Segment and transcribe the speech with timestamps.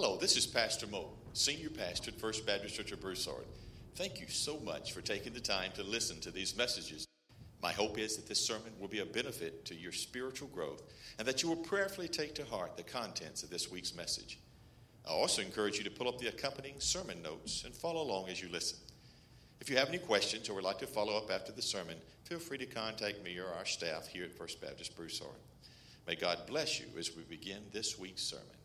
[0.00, 3.42] Hello, this is Pastor Mo, Senior Pastor at First Baptist Church of Broussard.
[3.96, 7.04] Thank you so much for taking the time to listen to these messages.
[7.60, 10.84] My hope is that this sermon will be a benefit to your spiritual growth
[11.18, 14.38] and that you will prayerfully take to heart the contents of this week's message.
[15.04, 18.40] I also encourage you to pull up the accompanying sermon notes and follow along as
[18.40, 18.78] you listen.
[19.60, 22.38] If you have any questions or would like to follow up after the sermon, feel
[22.38, 25.40] free to contact me or our staff here at First Baptist Broussard.
[26.06, 28.57] May God bless you as we begin this week's sermon.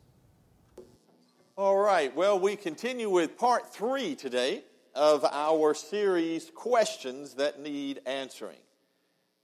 [1.56, 4.64] All right, well, we continue with part three today
[4.96, 8.58] of our series, Questions That Need Answering.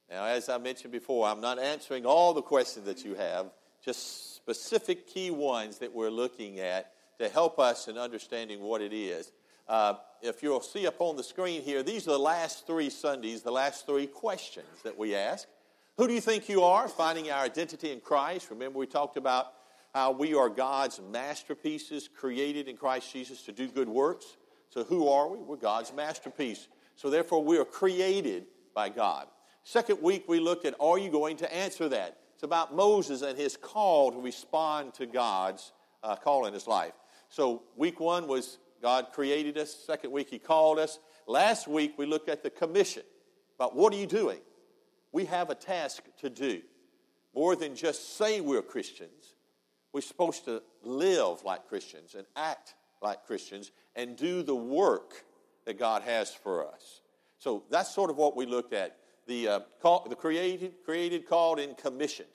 [0.09, 3.51] Now, as I mentioned before, I'm not answering all the questions that you have,
[3.85, 8.91] just specific key ones that we're looking at to help us in understanding what it
[8.91, 9.31] is.
[9.67, 13.43] Uh, if you'll see up on the screen here, these are the last three Sundays,
[13.43, 15.47] the last three questions that we ask.
[15.97, 16.87] Who do you think you are?
[16.87, 18.49] Finding our identity in Christ.
[18.49, 19.53] Remember, we talked about
[19.93, 24.37] how we are God's masterpieces created in Christ Jesus to do good works.
[24.69, 25.39] So, who are we?
[25.39, 26.67] We're God's masterpiece.
[26.95, 29.27] So, therefore, we are created by God.
[29.63, 32.17] Second week, we looked at are you going to answer that?
[32.35, 35.71] It's about Moses and his call to respond to God's
[36.03, 36.93] uh, call in his life.
[37.29, 39.73] So, week one was God created us.
[39.73, 40.99] Second week, He called us.
[41.27, 43.03] Last week, we looked at the commission
[43.55, 44.39] about what are you doing?
[45.11, 46.61] We have a task to do.
[47.35, 49.35] More than just say we're Christians,
[49.93, 55.25] we're supposed to live like Christians and act like Christians and do the work
[55.65, 57.01] that God has for us.
[57.37, 61.59] So that's sort of what we looked at the, uh, call, the created, created, called,
[61.59, 62.27] and commissioned.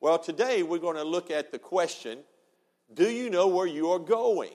[0.00, 2.18] Well, today we're going to look at the question
[2.92, 4.52] Do you know where you are going?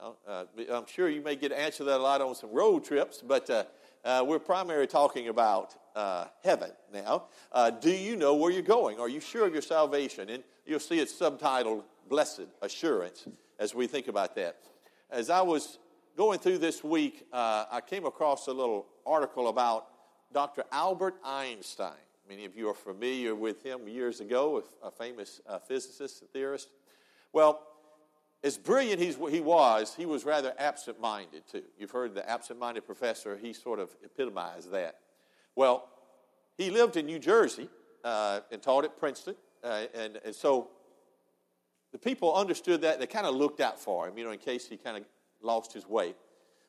[0.00, 2.84] Now, uh, I'm sure you may get to answer that a lot on some road
[2.84, 3.64] trips, but uh,
[4.04, 7.24] uh we're primarily talking about uh, heaven now.
[7.52, 8.98] Uh, do you know where you're going?
[8.98, 10.30] Are you sure of your salvation?
[10.30, 13.26] And you'll see it's subtitled Blessed Assurance
[13.58, 14.56] as we think about that.
[15.10, 15.78] As I was
[16.16, 19.86] going through this week, I came across a little article about
[20.32, 20.64] Dr.
[20.72, 21.92] Albert Einstein.
[22.28, 26.68] Many of you are familiar with him years ago, a famous uh, physicist, and theorist.
[27.32, 27.62] Well,
[28.42, 31.62] as brilliant as he was, he was rather absent minded, too.
[31.78, 35.00] You've heard the absent minded professor, he sort of epitomized that.
[35.56, 35.88] Well,
[36.58, 37.68] he lived in New Jersey
[38.02, 40.70] uh, and taught at Princeton, uh, and, and so
[41.92, 42.98] the people understood that.
[42.98, 45.04] They kind of looked out for him, you know, in case he kind of
[45.42, 46.14] lost his way.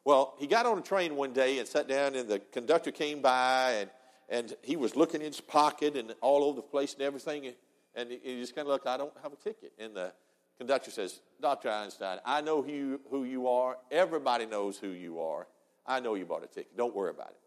[0.03, 3.22] Well, he got on a train one day and sat down, and the conductor came
[3.22, 3.90] by, and,
[4.29, 7.52] and he was looking in his pocket and all over the place and everything.
[7.96, 9.73] And he just kind of looked, I don't have a ticket.
[9.79, 10.13] And the
[10.59, 11.72] conductor says, Dr.
[11.72, 13.78] Einstein, I know who, who you are.
[13.90, 15.47] Everybody knows who you are.
[15.88, 16.78] I know you bought a ticket.
[16.78, 17.38] Don't worry about it.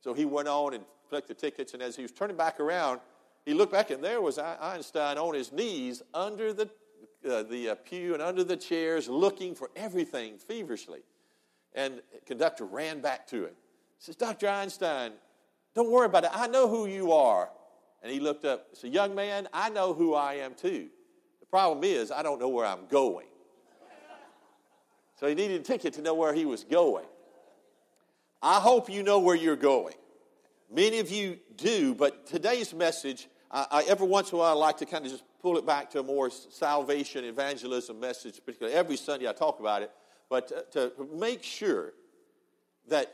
[0.00, 3.00] So he went on and collected tickets, and as he was turning back around,
[3.44, 6.68] he looked back, and there was Einstein on his knees under the,
[7.28, 11.00] uh, the uh, pew and under the chairs, looking for everything feverishly.
[11.74, 13.54] And the conductor ran back to him.
[13.98, 14.48] He says, Dr.
[14.48, 15.12] Einstein,
[15.74, 16.30] don't worry about it.
[16.32, 17.50] I know who you are.
[18.02, 18.66] And he looked up.
[18.70, 20.88] He said, Young man, I know who I am too.
[21.40, 23.26] The problem is, I don't know where I'm going.
[25.18, 27.06] So he needed a ticket to know where he was going.
[28.42, 29.94] I hope you know where you're going.
[30.70, 34.58] Many of you do, but today's message, I, I every once in a while I
[34.58, 38.76] like to kind of just pull it back to a more salvation evangelism message, particularly
[38.76, 39.90] every Sunday I talk about it
[40.28, 41.92] but to, to make sure
[42.88, 43.12] that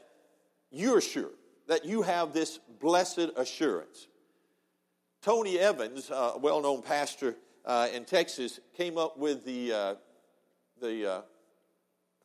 [0.71, 1.31] you're sure
[1.69, 4.09] that you have this blessed assurance.
[5.23, 9.95] Tony Evans, a well known pastor uh, in Texas, came up with the, uh,
[10.81, 11.23] the uh,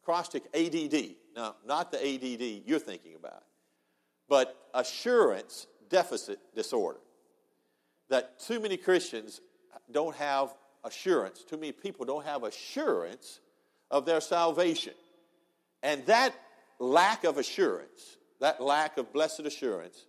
[0.01, 1.15] acrostic ADD.
[1.39, 3.43] Now, not the ADD you're thinking about,
[4.27, 6.99] but assurance deficit disorder.
[8.09, 9.39] That too many Christians
[9.89, 13.39] don't have assurance, too many people don't have assurance
[13.89, 14.91] of their salvation.
[15.81, 16.35] And that
[16.77, 20.07] lack of assurance, that lack of blessed assurance,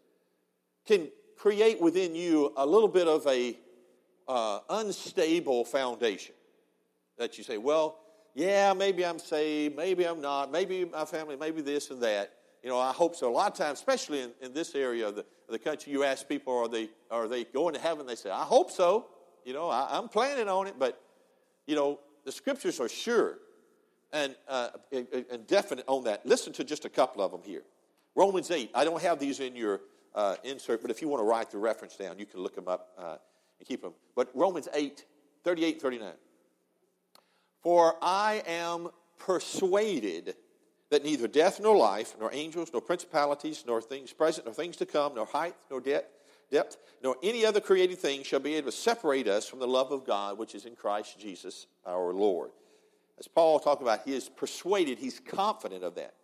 [0.84, 3.56] can create within you a little bit of a
[4.26, 6.34] uh, unstable foundation.
[7.18, 7.99] That you say, well,
[8.34, 12.32] yeah, maybe I'm saved, maybe I'm not, maybe my family, maybe this and that.
[12.62, 13.30] You know, I hope so.
[13.30, 16.04] A lot of times, especially in, in this area of the, of the country, you
[16.04, 18.06] ask people, are they, are they going to heaven?
[18.06, 19.06] They say, I hope so.
[19.44, 21.00] You know, I, I'm planning on it, but,
[21.66, 23.38] you know, the scriptures are sure
[24.12, 26.27] and, uh, and definite on that.
[26.27, 27.62] Listen to just a couple of them here.
[28.15, 28.71] Romans 8.
[28.74, 29.80] I don't have these in your
[30.15, 32.68] uh, insert, but if you want to write the reference down, you can look them
[32.68, 33.16] up uh,
[33.59, 33.94] and keep them.
[34.15, 35.04] But Romans 8,
[35.44, 36.12] 38, 39.
[37.62, 40.34] For I am persuaded
[40.91, 44.86] that neither death nor life, nor angels, nor principalities, nor things present, nor things to
[44.86, 46.10] come, nor height, nor depth,
[46.51, 49.92] depth, nor any other created thing shall be able to separate us from the love
[49.92, 52.51] of God which is in Christ Jesus our Lord.
[53.18, 56.15] As Paul talked about, he is persuaded, he's confident of that.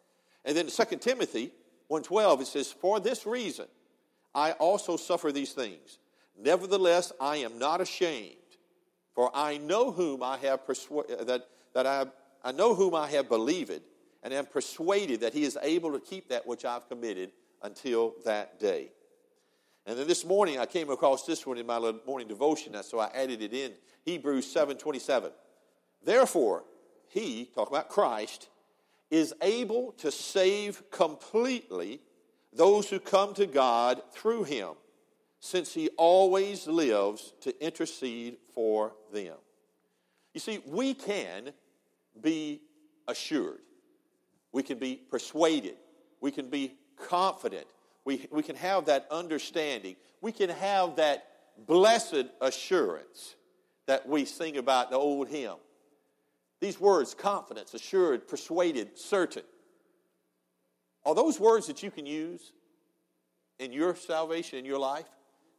[0.44, 1.52] And then 2 Timothy
[1.90, 3.66] 1.12, it says, For this reason
[4.34, 5.98] I also suffer these things.
[6.38, 8.36] Nevertheless, I am not ashamed,
[9.16, 12.06] for I know whom I have persuaded, uh, that, that I,
[12.44, 13.80] I know whom I have believed,
[14.22, 17.32] and am persuaded that he is able to keep that which I've committed
[17.62, 18.90] until that day.
[19.86, 23.10] And then this morning I came across this one in my morning devotion, so I
[23.14, 23.72] added it in.
[24.04, 25.32] Hebrews 7:27.
[26.04, 26.64] Therefore,
[27.08, 28.48] he, talk about Christ,
[29.10, 32.00] is able to save completely
[32.52, 34.70] those who come to God through him,
[35.46, 39.36] since he always lives to intercede for them.
[40.34, 41.52] You see, we can
[42.20, 42.62] be
[43.06, 43.60] assured,
[44.50, 45.76] we can be persuaded,
[46.20, 47.66] we can be confident,
[48.04, 51.28] we, we can have that understanding, we can have that
[51.64, 53.36] blessed assurance
[53.86, 55.54] that we sing about the old hymn.
[56.60, 59.44] These words, confidence, assured, persuaded, certain,
[61.04, 62.52] are those words that you can use
[63.60, 65.06] in your salvation, in your life?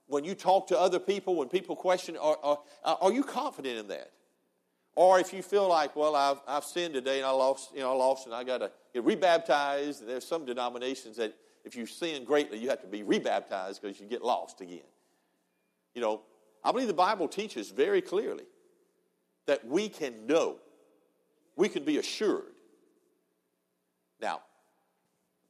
[0.07, 3.77] When you talk to other people, when people question, are, are, uh, are you confident
[3.77, 4.11] in that?
[4.95, 7.91] Or if you feel like, well, I've, I've sinned today and I lost, you know,
[7.91, 10.07] I lost and I got to get rebaptized.
[10.07, 14.07] There's some denominations that if you sin greatly, you have to be rebaptized because you
[14.07, 14.79] get lost again.
[15.93, 16.21] You know,
[16.63, 18.45] I believe the Bible teaches very clearly
[19.45, 20.57] that we can know
[21.55, 22.53] we can be assured.
[24.21, 24.41] Now,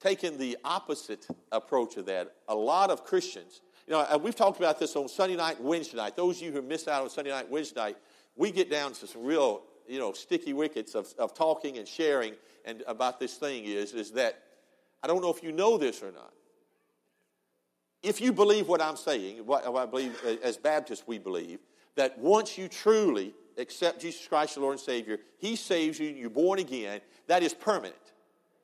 [0.02, 4.80] taking the opposite approach of that, a lot of Christians, you know, we've talked about
[4.80, 6.16] this on Sunday night Wednesday night.
[6.16, 7.98] Those of you who missed out on Sunday night Wednesday night,
[8.36, 12.34] we get down to some real, you know, sticky wickets of, of talking and sharing
[12.66, 14.44] and about this thing is, is that
[15.02, 16.34] I don't know if you know this or not.
[18.04, 21.60] If you believe what I'm saying, what I believe uh, as Baptists we believe,
[21.96, 26.30] that once you truly accept Jesus Christ, your Lord and Savior, He saves you, you're
[26.30, 27.96] born again, that is permanent.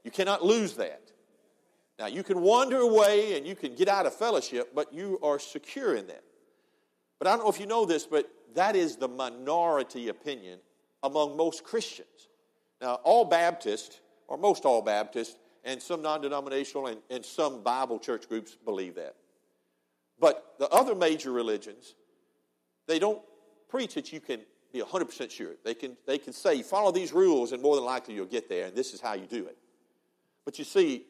[0.04, 1.03] You cannot lose that.
[2.00, 5.38] Now, you can wander away and you can get out of fellowship, but you are
[5.40, 6.24] secure in that.
[7.20, 10.60] But I don't know if you know this, but that is the minority opinion
[11.04, 12.30] among most Christians.
[12.82, 18.00] Now, all Baptists, or most all Baptists, and some non denominational and, and some Bible
[18.00, 19.16] church groups believe that.
[20.20, 21.96] But the other major religions,
[22.88, 23.22] they don't
[23.70, 24.42] preach that you can
[24.72, 25.54] be 100% sure.
[25.64, 28.68] They can, they can say, follow these rules, and more than likely you'll get there,
[28.68, 29.58] and this is how you do it.
[30.46, 31.06] But you see,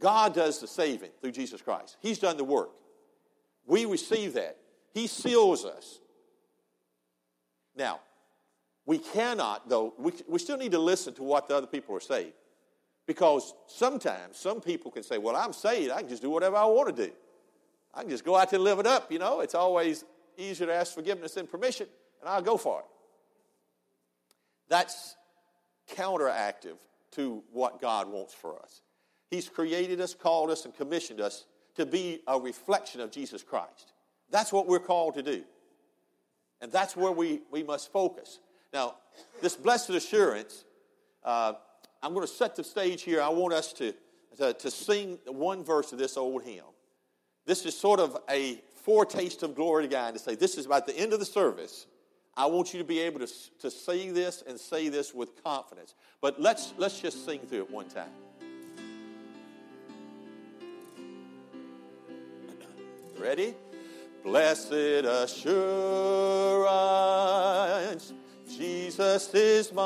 [0.00, 1.96] God does the saving through Jesus Christ.
[2.00, 2.70] He's done the work.
[3.66, 4.56] We receive that.
[4.92, 6.00] He seals us.
[7.76, 8.00] Now,
[8.86, 12.00] we cannot, though, we, we still need to listen to what the other people are
[12.00, 12.32] saying.
[13.06, 15.90] Because sometimes some people can say, Well, I'm saved.
[15.92, 17.12] I can just do whatever I want to do.
[17.94, 19.10] I can just go out and live it up.
[19.10, 20.04] You know, it's always
[20.36, 21.86] easier to ask forgiveness than permission
[22.20, 22.86] and I'll go for it.
[24.68, 25.16] That's
[25.94, 26.76] counteractive
[27.12, 28.82] to what God wants for us.
[29.30, 31.44] He's created us, called us, and commissioned us
[31.76, 33.92] to be a reflection of Jesus Christ.
[34.30, 35.42] That's what we're called to do.
[36.60, 38.40] And that's where we, we must focus.
[38.72, 38.96] Now,
[39.40, 40.64] this blessed assurance,
[41.24, 41.54] uh,
[42.02, 43.22] I'm going to set the stage here.
[43.22, 43.94] I want us to,
[44.38, 46.64] to, to sing one verse of this old hymn.
[47.46, 50.86] This is sort of a foretaste of glory to God to say, this is about
[50.86, 51.86] the end of the service.
[52.36, 53.28] I want you to be able to,
[53.60, 55.94] to say this and say this with confidence.
[56.20, 58.10] But let's, let's just sing through it one time.
[63.20, 63.54] Ready?
[64.24, 65.44] Blessed assurance,
[68.48, 69.84] Jesus is mine.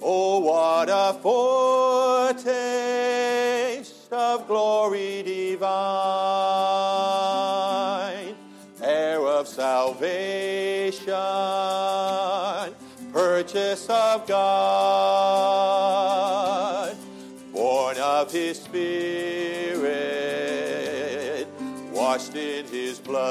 [0.00, 2.44] Oh, what a foretaste
[4.12, 5.64] of glory divine
[8.84, 11.14] heir of salvation,
[13.12, 15.74] purchase of God,
[22.14, 23.24] washed in His blood.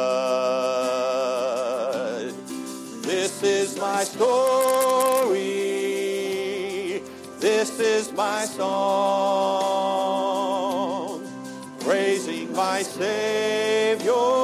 [3.02, 5.40] This is my story,
[7.40, 8.74] this is my song,
[11.80, 14.43] praising my Savior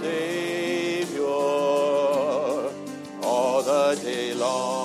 [0.00, 1.24] Savior
[3.22, 4.80] all the day long.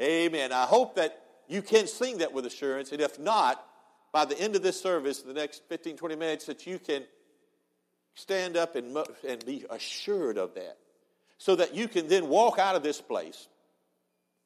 [0.00, 0.50] Amen.
[0.52, 3.64] I hope that you can sing that with assurance, and if not,
[4.12, 7.04] by the end of this service, the next 15, 20 minutes, that you can
[8.14, 8.96] stand up and,
[9.28, 10.78] and be assured of that
[11.36, 13.48] so that you can then walk out of this place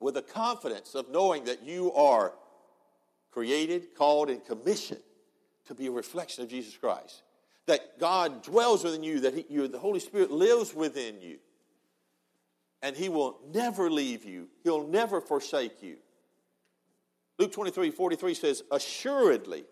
[0.01, 2.33] with the confidence of knowing that you are
[3.31, 5.03] created, called, and commissioned
[5.69, 7.23] to be a reflection of Jesus Christ.
[7.67, 11.39] That God dwells within you, that he, you, the Holy Spirit lives within you.
[12.83, 15.97] And He will never leave you, He'll never forsake you.
[17.39, 19.65] Luke 23 43 says, Assuredly,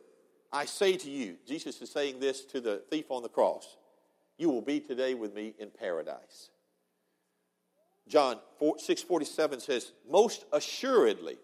[0.52, 3.76] I say to you, Jesus is saying this to the thief on the cross,
[4.38, 6.50] you will be today with me in paradise.
[8.08, 8.38] John
[8.78, 11.38] 6 47 says, Most assuredly,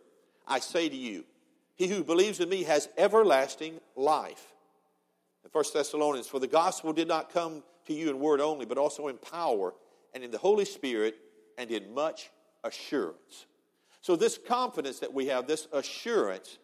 [0.46, 1.24] I say to you,
[1.82, 4.52] he who believes in me has everlasting life.
[5.44, 8.78] In 1 Thessalonians, for the gospel did not come to you in word only, but
[8.78, 9.74] also in power
[10.14, 11.16] and in the Holy Spirit
[11.58, 12.30] and in much
[12.62, 13.46] assurance.
[14.00, 16.58] So, this confidence that we have, this assurance,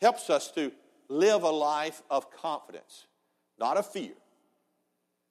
[0.00, 0.70] helps us to
[1.08, 3.06] live a life of confidence,
[3.58, 4.12] not of fear.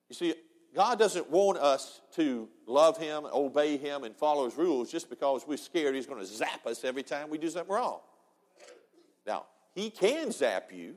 [0.09, 0.33] You see,
[0.75, 5.47] God doesn't want us to love Him, obey Him, and follow His rules just because
[5.47, 7.99] we're scared He's going to zap us every time we do something wrong.
[9.25, 10.95] Now, He can zap you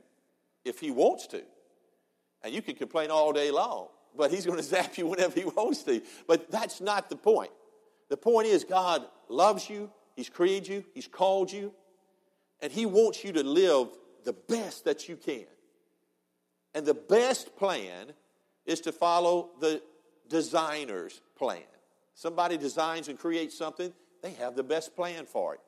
[0.63, 1.43] if He wants to.
[2.43, 5.45] And you can complain all day long, but He's going to zap you whenever He
[5.45, 6.01] wants to.
[6.27, 7.51] But that's not the point.
[8.09, 11.73] The point is, God loves you, He's created you, He's called you,
[12.61, 13.89] and He wants you to live
[14.23, 15.45] the best that you can.
[16.73, 18.13] And the best plan
[18.65, 19.81] is to follow the
[20.27, 21.61] designer's plan.
[22.15, 25.59] Somebody designs and creates something, they have the best plan for it.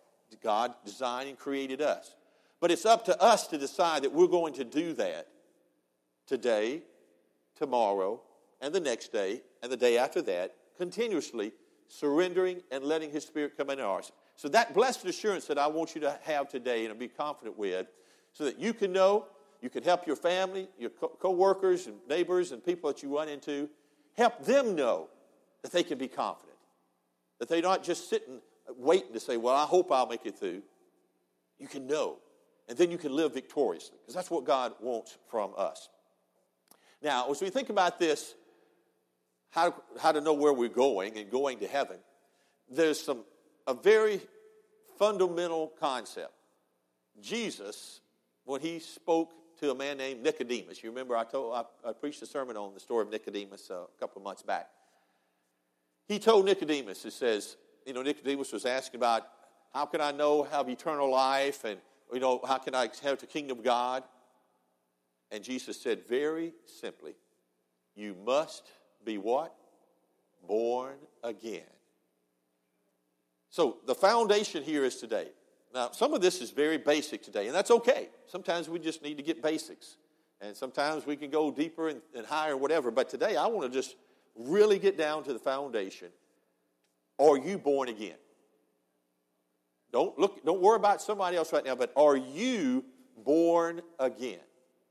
[0.42, 2.16] God designed and created us.
[2.60, 5.28] But it's up to us to decide that we're going to do that
[6.26, 6.82] today,
[7.56, 8.22] tomorrow,
[8.62, 11.54] and the next day, and the day after that, continuously
[11.88, 14.12] surrendering and letting His Spirit come in ours.
[14.36, 17.88] So, that blessed assurance that I want you to have today and be confident with,
[18.34, 19.26] so that you can know,
[19.62, 23.30] you can help your family, your co workers, and neighbors, and people that you run
[23.30, 23.70] into,
[24.16, 25.10] help them know
[25.64, 26.58] that they can be confident.
[27.40, 28.42] That they're not just sitting
[28.76, 30.62] waiting to say, Well, I hope I'll make it through.
[31.58, 32.18] You can know
[32.68, 35.90] and then you can live victoriously because that's what God wants from us.
[37.02, 38.36] Now, as we think about this,
[39.52, 41.98] how, how to know where we're going and going to heaven,
[42.70, 43.24] there's some
[43.66, 44.22] a very
[44.98, 46.32] fundamental concept.
[47.22, 48.00] Jesus,
[48.46, 52.22] when he spoke to a man named Nicodemus, you remember I told I, I preached
[52.22, 54.70] a sermon on the story of Nicodemus uh, a couple of months back.
[56.08, 59.24] He told Nicodemus, it says, you know, Nicodemus was asking about
[59.74, 61.80] how can I know have eternal life and
[62.14, 64.04] you know, how can I have the kingdom of God?
[65.32, 67.16] And Jesus said very simply,
[67.96, 68.64] you must
[69.04, 69.56] be what?
[70.48, 71.64] Born again.
[73.50, 75.28] So the foundation here is today.
[75.74, 78.10] Now, some of this is very basic today, and that's okay.
[78.28, 79.98] Sometimes we just need to get basics,
[80.40, 82.90] and sometimes we can go deeper and, and higher, whatever.
[82.92, 83.96] But today, I want to just
[84.36, 86.10] really get down to the foundation.
[87.20, 88.16] Are you born again?
[89.92, 92.84] Don't look, don't worry about somebody else right now, but are you
[93.24, 94.40] born again?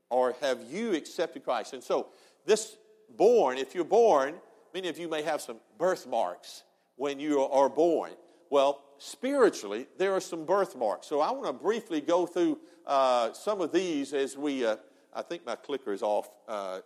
[0.09, 1.73] Or have you accepted Christ?
[1.73, 2.07] And so,
[2.45, 2.77] this
[3.15, 4.35] born, if you're born,
[4.73, 6.63] many of you may have some birthmarks
[6.95, 8.11] when you are born.
[8.49, 11.07] Well, spiritually, there are some birthmarks.
[11.07, 14.77] So I want to briefly go through uh, some of these as we, uh,
[15.13, 16.29] I think my clicker is off.
[16.47, 16.79] Uh,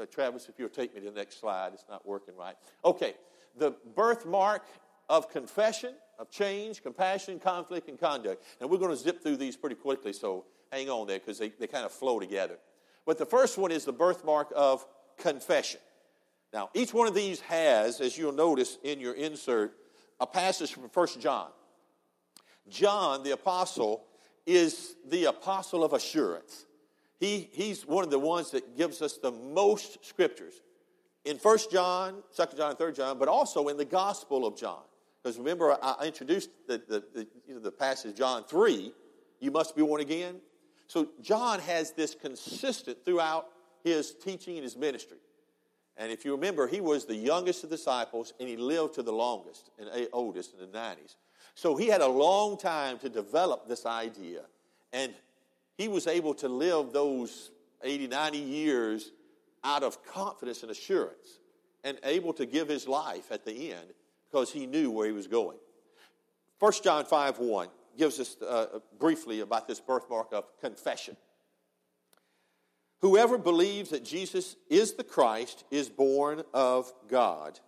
[0.00, 2.56] uh Travis, if you'll take me to the next slide, it's not working right.
[2.84, 3.14] Okay,
[3.56, 4.64] the birthmark
[5.08, 8.42] of confession, of change, compassion, conflict, and conduct.
[8.60, 11.50] And we're going to zip through these pretty quickly, so hang on there because they,
[11.50, 12.58] they kind of flow together.
[13.06, 14.86] But the first one is the birthmark of
[15.18, 15.80] confession.
[16.52, 19.76] Now, each one of these has, as you'll notice in your insert,
[20.20, 21.48] a passage from 1 John.
[22.68, 24.04] John, the apostle,
[24.46, 26.66] is the apostle of assurance.
[27.18, 30.60] He, he's one of the ones that gives us the most scriptures
[31.24, 34.82] in 1 John, 2 John, and 3 John, but also in the Gospel of John.
[35.24, 38.92] Because remember, I introduced the, the, the, you know, the passage, John 3,
[39.40, 40.36] you must be born again.
[40.86, 43.46] So John has this consistent throughout
[43.82, 45.16] his teaching and his ministry.
[45.96, 49.02] And if you remember, he was the youngest of the disciples and he lived to
[49.02, 51.16] the longest and oldest in the 90s.
[51.54, 54.42] So he had a long time to develop this idea.
[54.92, 55.14] And
[55.78, 57.50] he was able to live those
[57.82, 59.12] 80, 90 years
[59.62, 61.38] out of confidence and assurance
[61.82, 63.94] and able to give his life at the end
[64.34, 65.56] because he knew where he was going.
[66.58, 71.16] 1 John 5 1 gives us uh, briefly about this birthmark of confession.
[73.00, 77.60] Whoever believes that Jesus is the Christ is born of God.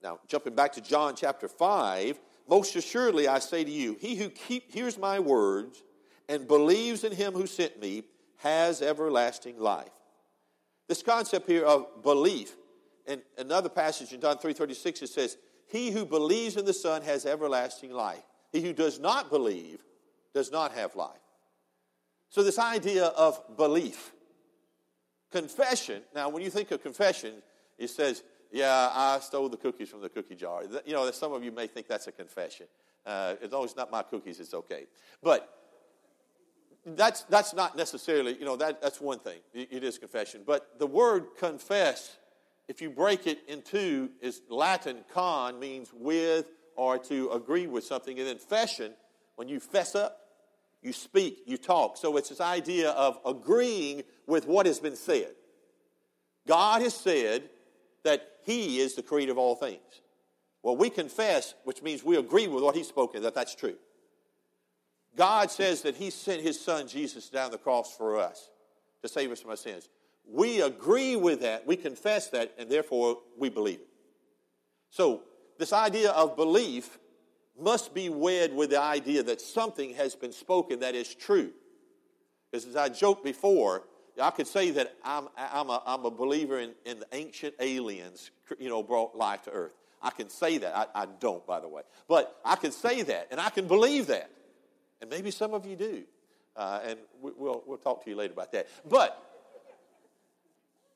[0.00, 4.30] Now, jumping back to John chapter 5, most assuredly I say to you, he who
[4.30, 5.82] keep, hears my words
[6.28, 8.04] and believes in him who sent me
[8.36, 9.90] has everlasting life.
[10.88, 12.54] This concept here of belief.
[13.06, 17.26] In another passage in John 3.36, it says, He who believes in the Son has
[17.26, 18.22] everlasting life.
[18.52, 19.82] He who does not believe
[20.34, 21.18] does not have life.
[22.28, 24.12] So this idea of belief.
[25.30, 27.42] Confession, now when you think of confession,
[27.78, 30.62] it says, yeah, I stole the cookies from the cookie jar.
[30.84, 32.66] You know, some of you may think that's a confession.
[33.04, 34.86] Uh, as long as it's not my cookies, it's okay.
[35.22, 35.48] But
[36.84, 39.40] that's, that's not necessarily, you know, that, that's one thing.
[39.54, 40.42] It is confession.
[40.46, 42.16] But the word confess,
[42.68, 47.84] if you break it in two, is Latin con means with or to agree with
[47.84, 48.18] something.
[48.18, 48.92] And then fession,
[49.36, 50.18] when you fess up,
[50.82, 51.96] you speak, you talk.
[51.96, 55.32] So it's this idea of agreeing with what has been said.
[56.46, 57.48] God has said
[58.04, 59.80] that He is the creator of all things.
[60.62, 63.76] Well, we confess, which means we agree with what He's spoken, that that's true.
[65.16, 68.50] God says that He sent His Son Jesus down the cross for us
[69.02, 69.88] to save us from our sins.
[70.28, 73.88] We agree with that, we confess that, and therefore we believe it.
[74.90, 75.22] So,
[75.58, 76.98] this idea of belief
[77.58, 81.52] must be wed with the idea that something has been spoken that is true.
[82.50, 83.84] Because as I joked before,
[84.20, 88.30] I could say that I'm, I'm, a, I'm a believer in, in the ancient aliens,
[88.58, 89.74] you know, brought life to earth.
[90.02, 90.76] I can say that.
[90.76, 91.82] I, I don't, by the way.
[92.08, 94.30] But I can say that, and I can believe that.
[95.00, 96.02] And maybe some of you do.
[96.56, 98.68] Uh, and we, we'll, we'll talk to you later about that.
[98.88, 99.31] But,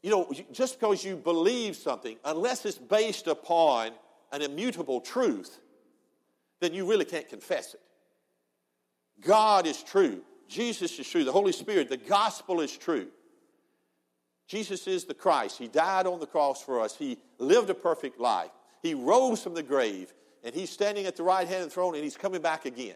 [0.06, 3.90] you know, just because you believe something, unless it's based upon
[4.30, 5.58] an immutable truth,
[6.60, 7.80] then you really can't confess it.
[9.20, 10.20] God is true.
[10.46, 11.24] Jesus is true.
[11.24, 13.08] The Holy Spirit, the gospel is true.
[14.46, 15.58] Jesus is the Christ.
[15.58, 16.94] He died on the cross for us.
[16.96, 18.52] He lived a perfect life.
[18.84, 21.96] He rose from the grave, and he's standing at the right hand of the throne,
[21.96, 22.94] and he's coming back again.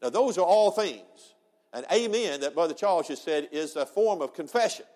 [0.00, 1.34] Now, those are all things.
[1.72, 4.86] And amen, that Brother Charles just said, is a form of confession,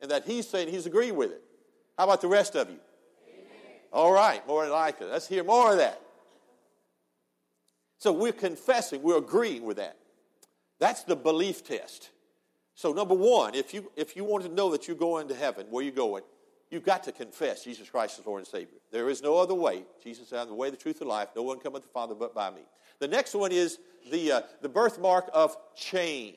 [0.00, 1.42] and that he's saying he's agreed with it.
[1.98, 2.78] How about the rest of you?
[3.28, 3.80] Amen.
[3.92, 5.06] All right, more than likely.
[5.06, 6.00] Let's hear more of that.
[7.98, 9.96] So we're confessing, we're agreeing with that.
[10.78, 12.10] That's the belief test.
[12.74, 15.66] So, number one, if you, if you want to know that you're going to heaven,
[15.68, 16.22] where you're going,
[16.70, 18.78] you've got to confess Jesus Christ as Lord and Savior.
[18.90, 19.84] There is no other way.
[20.02, 21.28] Jesus said, I'm the way, the truth, and life.
[21.36, 22.62] No one cometh to the Father but by me.
[22.98, 23.78] The next one is
[24.10, 26.36] the, uh, the birthmark of change.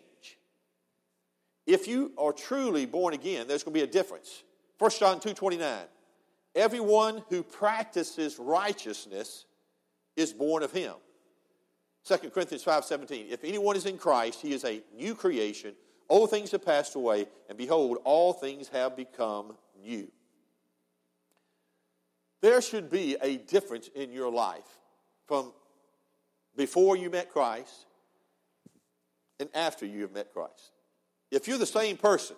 [1.66, 4.44] If you are truly born again, there's going to be a difference.
[4.80, 5.84] 1 John 2.29,
[6.56, 9.46] everyone who practices righteousness
[10.16, 10.94] is born of him.
[12.06, 15.74] 2 Corinthians 5.17, if anyone is in Christ, he is a new creation.
[16.10, 20.12] Old things have passed away, and behold, all things have become new.
[22.42, 24.68] There should be a difference in your life
[25.28, 25.54] from
[26.58, 27.86] before you met Christ
[29.40, 30.73] and after you have met Christ.
[31.34, 32.36] If you're the same person,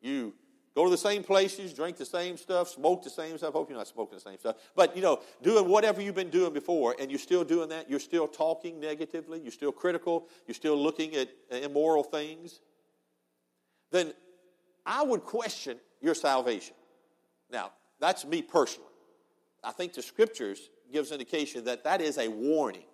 [0.00, 0.34] you
[0.76, 3.54] Go to the same places, drink the same stuff, smoke the same stuff.
[3.54, 4.56] Hope you're not smoking the same stuff.
[4.74, 7.98] But, you know, doing whatever you've been doing before, and you're still doing that, you're
[7.98, 12.60] still talking negatively, you're still critical, you're still looking at immoral things,
[13.90, 14.12] then
[14.84, 16.74] I would question your salvation.
[17.50, 18.90] Now, that's me personally.
[19.64, 22.84] I think the scriptures gives indication that that is a warning.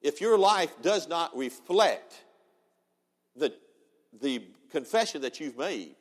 [0.00, 2.22] If your life does not reflect
[3.34, 3.52] the,
[4.20, 5.96] the confession that you've made,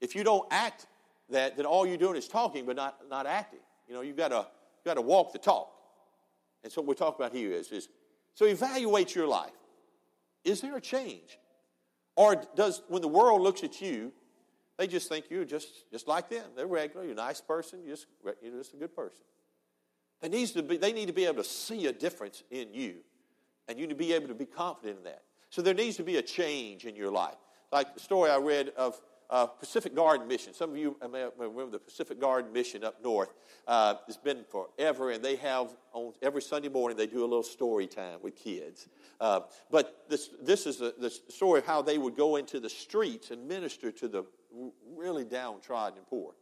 [0.00, 0.86] if you don't act
[1.28, 3.60] that, then all you're doing is talking but not, not acting.
[3.88, 5.70] You know, you've got to, you've got to walk the talk.
[6.62, 7.88] And so what we're talking about here is, is
[8.34, 9.50] so evaluate your life.
[10.44, 11.38] Is there a change?
[12.16, 14.12] Or does, when the world looks at you,
[14.78, 16.44] they just think you're just, just like them.
[16.56, 18.06] They're regular, you're a nice person, you're just,
[18.42, 19.22] you're just a good person.
[20.20, 22.96] They, needs to be, they need to be able to see a difference in you,
[23.68, 25.22] and you need to be able to be confident in that.
[25.50, 27.36] So there needs to be a change in your life.
[27.72, 30.52] Like the story I read of uh, Pacific Garden Mission.
[30.52, 33.32] Some of you may remember the Pacific Garden Mission up north.
[33.66, 37.44] Uh, it's been forever, and they have on every Sunday morning they do a little
[37.44, 38.88] story time with kids.
[39.20, 43.30] Uh, but this this is the story of how they would go into the streets
[43.30, 44.24] and minister to the
[44.96, 46.34] really downtrodden and poor.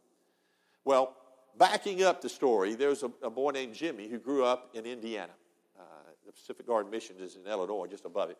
[0.83, 1.15] Well,
[1.57, 5.33] backing up the story, there's a, a boy named Jimmy who grew up in Indiana.
[5.79, 5.83] Uh,
[6.25, 8.37] the Pacific Garden Mission is in Illinois, just above it.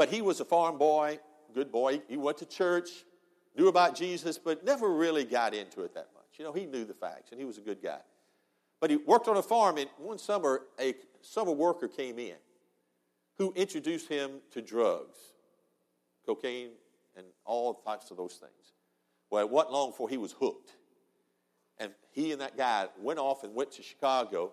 [0.00, 1.18] But he was a farm boy,
[1.52, 2.00] good boy.
[2.08, 2.88] He went to church,
[3.54, 6.38] knew about Jesus, but never really got into it that much.
[6.38, 7.98] You know, he knew the facts, and he was a good guy.
[8.80, 12.36] But he worked on a farm, and one summer, a summer worker came in
[13.36, 15.18] who introduced him to drugs,
[16.24, 16.70] cocaine,
[17.14, 18.72] and all types of those things.
[19.28, 20.70] Well, it wasn't long before he was hooked.
[21.76, 24.52] And he and that guy went off and went to Chicago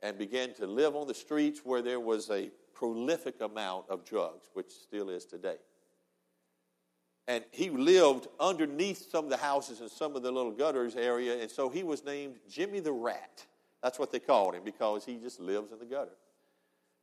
[0.00, 4.48] and began to live on the streets where there was a prolific amount of drugs,
[4.54, 5.58] which still is today.
[7.28, 11.40] and he lived underneath some of the houses and some of the little gutters area,
[11.40, 13.46] and so he was named Jimmy the Rat.
[13.82, 16.16] That's what they called him because he just lives in the gutter.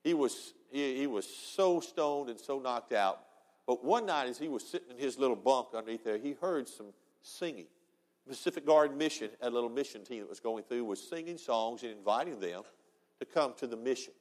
[0.04, 3.20] He was, he, he was so stoned and so knocked out.
[3.68, 6.68] But one night, as he was sitting in his little bunk underneath there, he heard
[6.68, 6.88] some
[7.22, 7.68] singing.
[8.28, 11.92] Pacific Garden Mission, a little mission team that was going through, was singing songs and
[11.92, 12.64] inviting them
[13.20, 14.14] to come to the mission.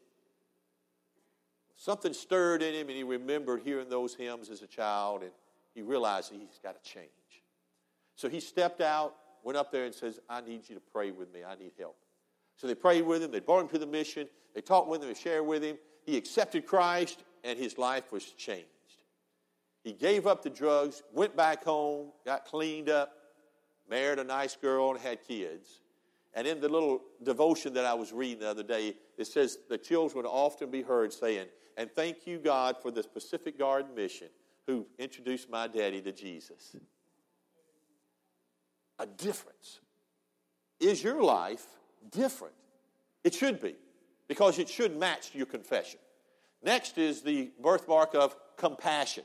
[1.76, 5.30] Something stirred in him, and he remembered hearing those hymns as a child, and
[5.74, 7.10] he realized he's got to change.
[8.14, 11.32] So he stepped out, went up there, and says, I need you to pray with
[11.32, 11.40] me.
[11.44, 11.96] I need help.
[12.56, 15.08] So they prayed with him, they brought him to the mission, they talked with him,
[15.08, 15.76] they shared with him.
[16.06, 18.66] He accepted Christ, and his life was changed.
[19.84, 23.12] He gave up the drugs, went back home, got cleaned up,
[23.88, 25.82] married a nice girl, and had kids.
[26.32, 29.78] And in the little devotion that I was reading the other day, it says the
[29.78, 34.28] children would often be heard saying, And thank you, God, for this Pacific Garden mission
[34.66, 36.74] who introduced my daddy to Jesus.
[38.98, 39.80] A difference.
[40.80, 41.64] Is your life
[42.10, 42.54] different?
[43.24, 43.74] It should be,
[44.28, 46.00] because it should match your confession.
[46.62, 49.24] Next is the birthmark of compassion.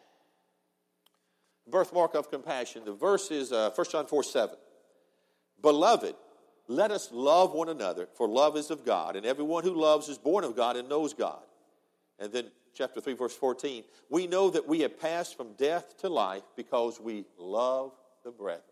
[1.70, 2.84] Birthmark of compassion.
[2.86, 4.56] The verse is uh, 1 John 4 7.
[5.62, 6.16] Beloved,
[6.68, 10.18] let us love one another, for love is of God, and everyone who loves is
[10.18, 11.42] born of God and knows God.
[12.22, 16.08] And then chapter 3, verse 14, we know that we have passed from death to
[16.08, 18.64] life because we love the brethren.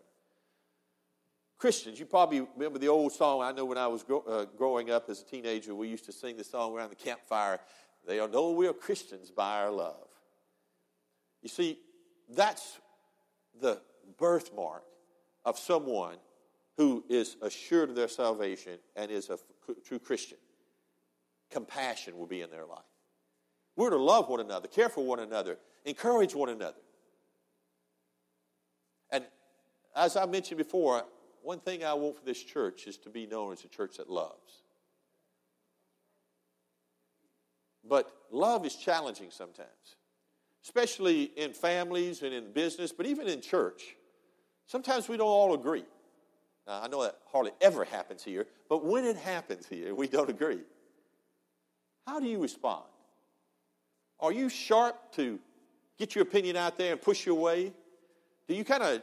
[1.58, 3.42] Christians, you probably remember the old song.
[3.42, 6.36] I know when I was uh, growing up as a teenager, we used to sing
[6.36, 7.60] the song around the campfire.
[8.06, 10.08] They know we are Christians by our love.
[11.42, 11.78] You see,
[12.30, 12.78] that's
[13.60, 13.82] the
[14.16, 14.84] birthmark
[15.44, 16.16] of someone
[16.76, 19.38] who is assured of their salvation and is a
[19.84, 20.38] true Christian.
[21.50, 22.84] Compassion will be in their life.
[23.80, 26.82] We're to love one another, care for one another, encourage one another.
[29.08, 29.24] And
[29.96, 31.02] as I mentioned before,
[31.40, 34.10] one thing I want for this church is to be known as a church that
[34.10, 34.64] loves.
[37.82, 39.96] But love is challenging sometimes,
[40.62, 43.96] especially in families and in business, but even in church.
[44.66, 45.86] Sometimes we don't all agree.
[46.66, 50.28] Now, I know that hardly ever happens here, but when it happens here, we don't
[50.28, 50.64] agree.
[52.06, 52.84] How do you respond?
[54.20, 55.38] Are you sharp to
[55.98, 57.72] get your opinion out there and push your way?
[58.48, 59.02] Do you kind of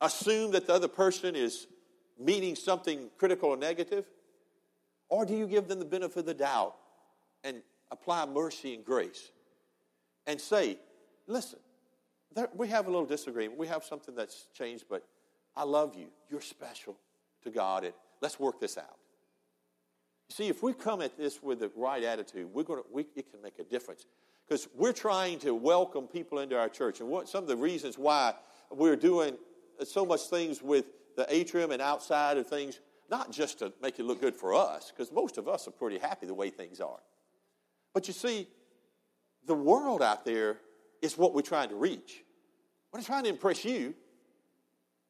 [0.00, 1.66] assume that the other person is
[2.18, 4.06] meaning something critical or negative?
[5.08, 6.76] Or do you give them the benefit of the doubt
[7.44, 9.30] and apply mercy and grace
[10.26, 10.78] and say,
[11.26, 11.58] listen,
[12.34, 13.58] there, we have a little disagreement.
[13.58, 15.04] We have something that's changed, but
[15.56, 16.08] I love you.
[16.28, 16.96] You're special
[17.42, 18.96] to God, and let's work this out.
[20.30, 23.30] See, if we come at this with the right attitude, we're going to, we, it
[23.30, 24.06] can make a difference.
[24.46, 27.00] Because we're trying to welcome people into our church.
[27.00, 28.34] And what, some of the reasons why
[28.70, 29.36] we're doing
[29.84, 30.86] so much things with
[31.16, 34.90] the atrium and outside of things, not just to make it look good for us,
[34.90, 37.00] because most of us are pretty happy the way things are.
[37.94, 38.48] But you see,
[39.46, 40.58] the world out there
[41.02, 42.22] is what we're trying to reach.
[42.92, 43.94] We're trying to impress you.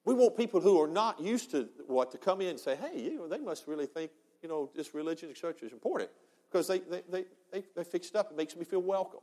[0.04, 3.00] We want people who are not used to what to come in and say, hey,
[3.00, 4.10] you know, they must really think,
[4.42, 6.10] you know, this religion, church is important
[6.50, 8.30] because they, they, they, they, they fix it up.
[8.30, 9.20] It makes me feel welcome.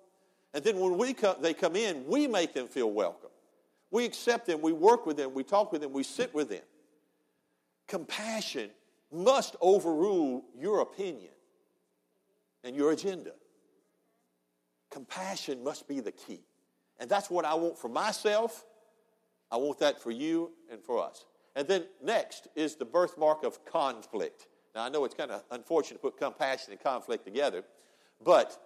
[0.53, 3.29] And then when we come, they come in, we make them feel welcome.
[3.91, 6.63] We accept them, we work with them, we talk with them, we sit with them.
[7.87, 8.69] Compassion
[9.11, 11.31] must overrule your opinion
[12.63, 13.31] and your agenda.
[14.89, 16.41] Compassion must be the key.
[16.99, 18.65] And that's what I want for myself
[19.51, 21.25] I want that for you and for us.
[21.55, 24.47] And then next is the birthmark of conflict.
[24.75, 27.63] Now, I know it's kind of unfortunate to put compassion and conflict together,
[28.23, 28.61] but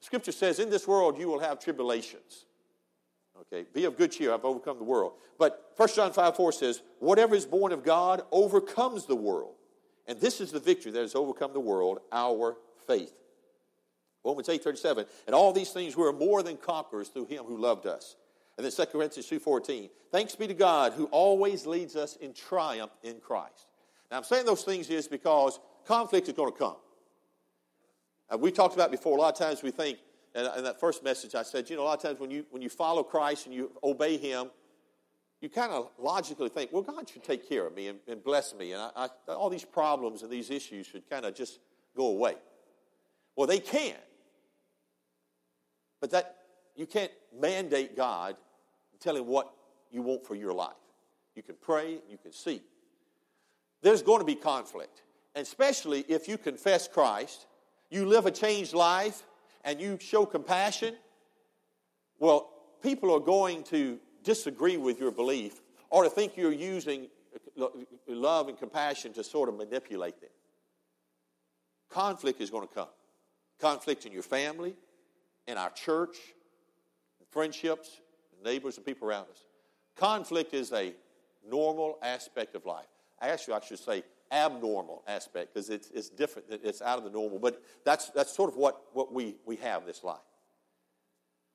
[0.00, 2.44] Scripture says, In this world you will have tribulations.
[3.42, 5.12] Okay, be of good cheer, I've overcome the world.
[5.38, 9.54] But 1 John 5 4 says, Whatever is born of God overcomes the world.
[10.08, 13.14] And this is the victory that has overcome the world, our faith.
[14.24, 17.56] Romans 8 37, and all these things we are more than conquerors through him who
[17.56, 18.16] loved us.
[18.56, 22.90] And then 2 Corinthians 2.14, thanks be to God who always leads us in triumph
[23.04, 23.67] in Christ.
[24.10, 26.76] Now I'm saying those things is because conflict is going to come.
[28.30, 29.98] And we talked about before, a lot of times we think,
[30.34, 32.44] and in that first message I said, you know, a lot of times when you,
[32.50, 34.50] when you follow Christ and you obey Him,
[35.40, 38.54] you kind of logically think, well, God should take care of me and, and bless
[38.54, 41.60] me, and I, I, all these problems and these issues should kind of just
[41.96, 42.34] go away.
[43.36, 43.94] Well, they can.
[46.00, 46.36] But that
[46.74, 48.36] you can't mandate God
[49.00, 49.52] tell him what
[49.90, 50.74] you want for your life.
[51.34, 52.62] You can pray, you can seek.
[53.82, 55.02] There's going to be conflict,
[55.34, 57.46] especially if you confess Christ,
[57.90, 59.22] you live a changed life,
[59.64, 60.94] and you show compassion.
[62.18, 62.50] Well,
[62.82, 65.60] people are going to disagree with your belief
[65.90, 67.08] or to think you're using
[67.60, 67.66] uh,
[68.06, 70.30] love and compassion to sort of manipulate them.
[71.90, 72.88] Conflict is going to come.
[73.60, 74.74] Conflict in your family,
[75.46, 76.16] in our church,
[77.30, 78.00] friendships,
[78.44, 79.44] neighbors, and people around us.
[79.96, 80.92] Conflict is a
[81.48, 82.86] normal aspect of life.
[83.20, 86.48] Actually, I should say abnormal aspect because it's, it's different.
[86.50, 87.38] It's out of the normal.
[87.38, 90.18] But that's, that's sort of what, what we, we have this life.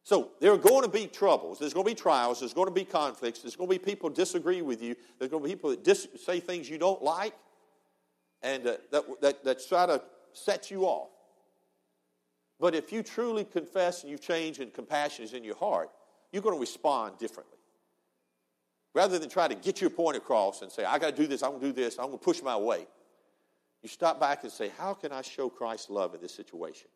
[0.06, 1.60] So there are going to be troubles.
[1.60, 2.42] There's going to be trials.
[2.42, 3.42] There's going to be conflicts.
[3.42, 4.96] There's going to be people disagree with you.
[5.18, 7.34] There's going to be people that dis- say things you don't like
[8.42, 10.02] and uh, that, that, that try to
[10.34, 11.10] set you off.
[12.60, 15.90] But if you truly confess and you change and compassion is in your heart,
[16.32, 17.58] you're going to respond differently.
[18.94, 21.42] Rather than try to get your point across and say, I got to do this,
[21.42, 22.86] I'm going to do this, I'm going to push my way,
[23.82, 26.88] you stop back and say, How can I show Christ's love in this situation?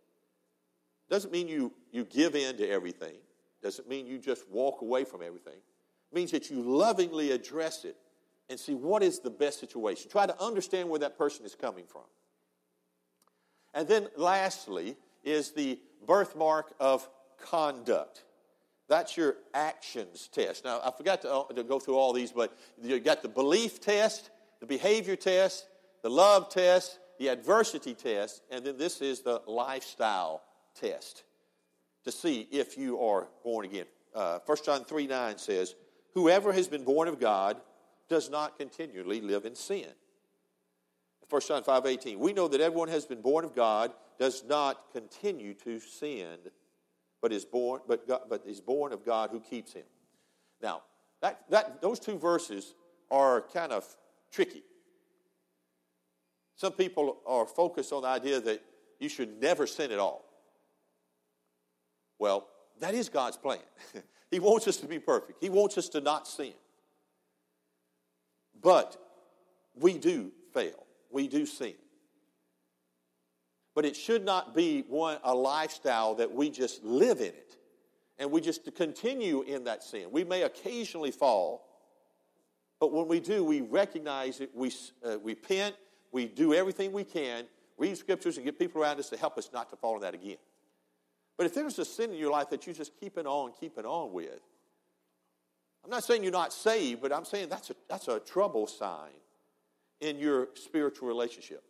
[1.10, 3.16] Doesn't mean you, you give in to everything.
[3.62, 5.54] Doesn't mean you just walk away from everything.
[5.54, 7.98] It means that you lovingly address it
[8.50, 10.10] and see what is the best situation.
[10.10, 12.04] Try to understand where that person is coming from.
[13.74, 17.08] And then lastly is the birthmark of
[17.38, 18.24] conduct.
[18.88, 20.64] That's your actions test.
[20.64, 23.82] Now, I forgot to, uh, to go through all these, but you got the belief
[23.82, 25.68] test, the behavior test,
[26.04, 30.44] the love test, the adversity test, and then this is the lifestyle
[30.80, 31.24] test
[32.06, 33.86] to see if you are born again.
[34.16, 35.76] Uh, 1 John 3 9 says,
[36.14, 37.60] Whoever has been born of God
[38.10, 39.88] does not continually live in sin.
[41.30, 44.92] 1 John 5 18, we know that everyone has been born of God does not
[44.94, 46.38] continue to sin,
[47.22, 49.86] but is born, but, God, but is born of God who keeps him.
[50.62, 50.84] Now,
[51.22, 52.74] that, that, those two verses
[53.10, 53.86] are kind of
[54.32, 54.64] tricky.
[56.56, 58.62] Some people are focused on the idea that
[59.00, 60.26] you should never sin at all.
[62.20, 62.48] Well,
[62.80, 63.60] that is God's plan.
[64.32, 66.54] he wants us to be perfect, He wants us to not sin.
[68.60, 68.98] But
[69.76, 71.76] we do fail, we do sin.
[73.78, 77.58] But it should not be one, a lifestyle that we just live in it
[78.18, 80.08] and we just continue in that sin.
[80.10, 81.64] We may occasionally fall,
[82.80, 84.74] but when we do, we recognize it, we
[85.06, 85.76] uh, repent,
[86.12, 87.46] we do everything we can,
[87.78, 90.16] read scriptures, and get people around us to help us not to fall in that
[90.16, 90.38] again.
[91.38, 93.78] But if there's a sin in your life that you just keep it on, keep
[93.78, 94.42] it on with,
[95.84, 99.12] I'm not saying you're not saved, but I'm saying that's a, that's a trouble sign
[100.02, 101.64] in your spiritual relationship.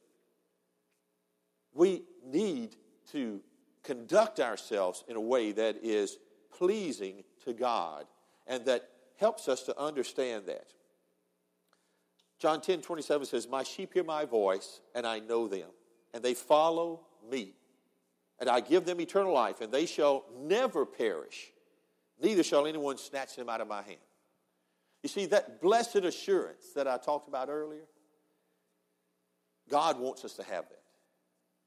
[1.78, 2.76] We need
[3.12, 3.40] to
[3.84, 6.18] conduct ourselves in a way that is
[6.58, 8.06] pleasing to God
[8.48, 10.74] and that helps us to understand that.
[12.40, 15.70] John 10 27 says, My sheep hear my voice, and I know them,
[16.14, 17.54] and they follow me
[18.40, 21.52] and I give them eternal life, and they shall never perish,
[22.22, 23.98] neither shall anyone snatch them out of my hand.
[25.04, 27.86] You see, that blessed assurance that I talked about earlier,
[29.70, 30.77] God wants us to have that.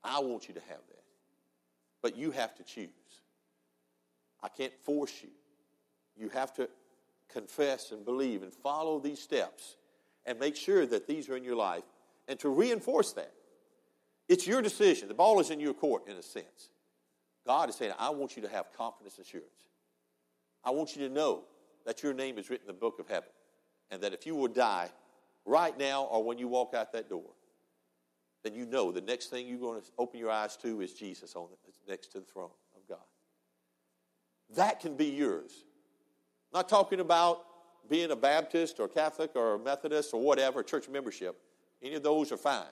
[0.03, 1.05] I want you to have that.
[2.03, 2.89] But you have to choose.
[4.43, 5.29] I can't force you.
[6.17, 6.69] You have to
[7.33, 9.77] confess and believe and follow these steps
[10.27, 11.85] and make sure that these are in your life.
[12.29, 13.33] And to reinforce that,
[14.29, 15.09] it's your decision.
[15.09, 16.71] The ball is in your court, in a sense.
[17.47, 19.49] God is saying, I want you to have confidence and assurance.
[20.65, 21.43] I want you to know
[21.87, 23.31] that your name is written in the book of heaven.
[23.91, 24.91] And that if you will die
[25.45, 27.31] right now or when you walk out that door,
[28.43, 31.35] then you know the next thing you're going to open your eyes to is Jesus
[31.37, 32.99] on the, next to the throne of God.
[34.57, 35.53] That can be yours.
[36.53, 37.45] I'm not talking about
[37.89, 41.37] being a Baptist or Catholic or Methodist or whatever, church membership.
[41.83, 42.65] Any of those are fine.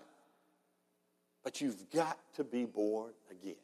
[1.44, 3.56] But you've got to be born again.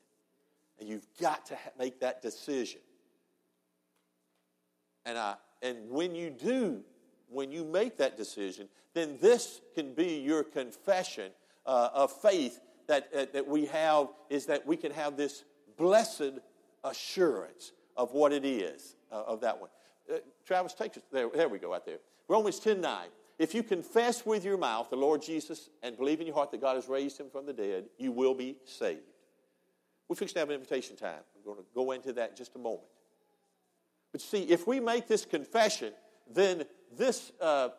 [0.79, 2.81] And you've got to make that decision.
[5.07, 6.83] And, I, and when you do,
[7.29, 11.31] when you make that decision, then this can be your confession
[11.67, 15.45] uh, of faith that, uh, that we have is that we can have this
[15.77, 16.39] blessed
[16.83, 19.71] assurance of what it is uh, of that one.
[20.13, 21.29] Uh, Travis, take us there.
[21.33, 21.99] There we go, out there.
[22.29, 23.09] Romans 10 9.
[23.39, 26.61] If you confess with your mouth the Lord Jesus and believe in your heart that
[26.61, 29.01] God has raised him from the dead, you will be saved.
[30.09, 31.21] We're fixing to have an invitation time.
[31.37, 32.87] I'm going to go into that in just a moment.
[34.13, 35.93] But see, if we make this confession,
[36.33, 36.65] then
[36.97, 37.71] this, uh,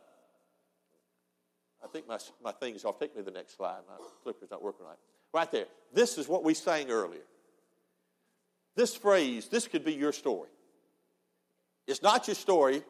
[1.86, 3.00] I think my, my thing is off.
[3.00, 3.82] Take me to the next slide.
[3.88, 4.98] My clicker's not working right.
[5.34, 5.65] Right there.
[5.93, 7.21] This is what we sang earlier.
[8.76, 10.50] This phrase, this could be your story.
[11.88, 12.84] It's not your story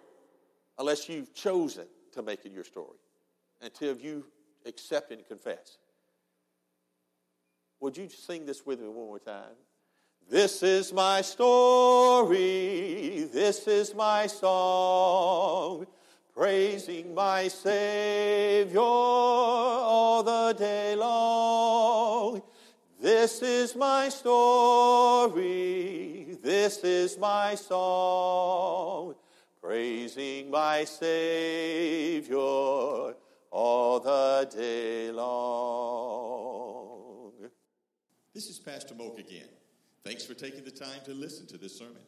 [0.79, 2.97] unless you've chosen to make it your story
[3.61, 4.25] until you
[4.65, 5.77] accept and confess.
[7.81, 9.55] Would you sing this with me one more time?
[10.27, 12.29] This is my story,
[13.31, 15.85] this is my song,
[16.35, 22.41] praising my Savior all the day long.
[22.99, 25.37] This is my story,
[26.43, 29.15] this is my song,
[29.61, 36.51] praising my Savior all the day long.
[38.33, 39.47] This is Pastor Moak again.
[40.03, 42.01] Thanks for taking the time to listen to this sermon.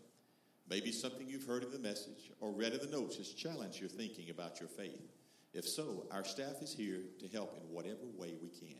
[0.69, 3.89] Maybe something you've heard in the message or read in the notes has challenged your
[3.89, 5.13] thinking about your faith.
[5.53, 8.75] If so, our staff is here to help in whatever way we can.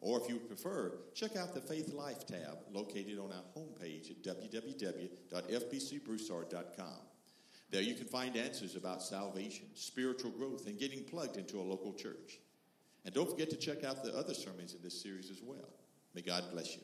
[0.00, 4.22] Or if you prefer, check out the Faith Life tab located on our homepage at
[4.22, 7.00] www.fbcbroussard.com.
[7.70, 11.92] There you can find answers about salvation, spiritual growth, and getting plugged into a local
[11.92, 12.38] church.
[13.04, 15.70] And don't forget to check out the other sermons in this series as well.
[16.14, 16.82] May God bless you.